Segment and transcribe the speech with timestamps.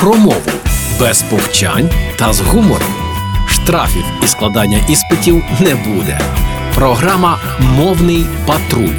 [0.00, 0.50] про мову
[1.00, 2.94] без повчань та з гумором.
[3.48, 6.20] Штрафів і складання іспитів не буде.
[6.74, 8.94] Програма Мовний патруль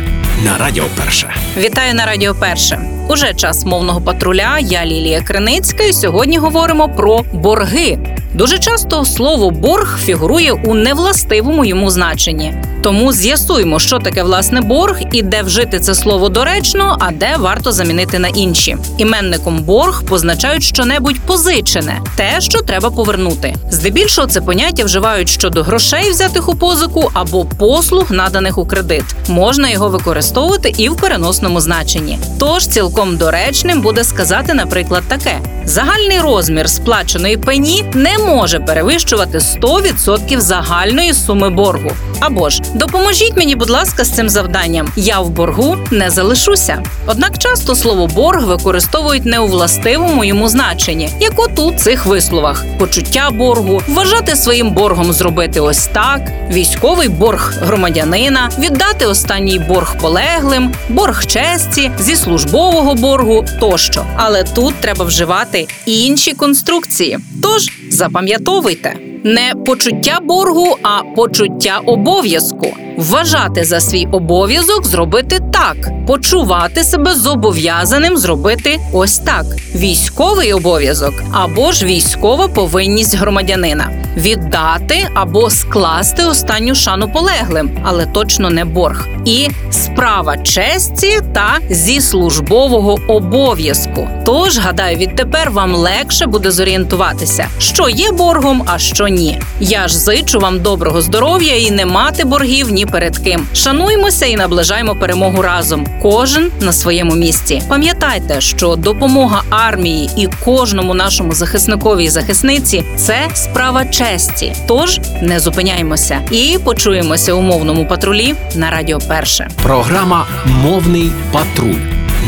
[0.45, 1.33] на Радіо Перше.
[1.57, 2.79] Вітаю на Радіо Перше.
[3.09, 4.59] Уже час мовного патруля.
[4.59, 7.97] Я Лілія Криницька, і сьогодні говоримо про борги.
[8.33, 12.53] Дуже часто слово борг фігурує у невластивому йому значенні.
[12.81, 17.71] Тому з'ясуємо, що таке власне борг і де вжити це слово доречно, а де варто
[17.71, 18.77] замінити на інші.
[18.97, 23.55] Іменником борг позначають щонебудь позичене, те, що треба повернути.
[23.71, 29.05] Здебільшого це поняття вживають щодо грошей, взятих у позику або послуг, наданих у кредит.
[29.27, 32.19] Можна його використовувати і в переносному значенні.
[32.39, 40.39] Тож цілком доречним буде сказати, наприклад, таке: загальний розмір сплаченої пені не може перевищувати 100%
[40.39, 41.91] загальної суми боргу.
[42.19, 44.87] Або ж допоможіть мені, будь ласка, з цим завданням.
[44.95, 46.83] Я в боргу не залишуся.
[47.05, 52.65] Однак часто слово борг використовують не у властивому йому значенні, як от у цих висловах:
[52.79, 60.73] почуття боргу, вважати своїм боргом зробити ось так, військовий борг громадянина, віддати останній борг полеглим,
[60.89, 64.05] борг честі, зі службового боргу тощо.
[64.15, 67.19] Але тут треба вживати інші конструкції.
[67.41, 69.08] Тож запам'ятовуйте.
[69.23, 72.67] Не почуття боргу, а почуття обов'язку.
[72.99, 81.71] Вважати за свій обов'язок зробити так, почувати себе зобов'язаним зробити ось так: військовий обов'язок або
[81.71, 89.07] ж військова повинність громадянина, віддати або скласти останню шану полеглим, але точно не борг.
[89.25, 94.07] І справа честі та зі службового обов'язку.
[94.25, 99.41] Тож, гадаю, відтепер вам легше буде зорієнтуватися, що є боргом, а що ні.
[99.59, 103.47] Я ж зичу вам доброго здоров'я і не мати боргів ні перед ким.
[103.53, 105.87] Шануймося і наближаємо перемогу разом.
[106.01, 107.61] Кожен на своєму місці.
[107.67, 114.53] Пам'ятайте, що допомога армії і кожному нашому захисникові і захисниці це справа честі.
[114.67, 118.99] Тож не зупиняймося і почуємося у мовному патрулі на радіо.
[119.07, 121.75] Перше Програма Мовний патруль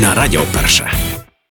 [0.01, 1.10] на Радіо Перше.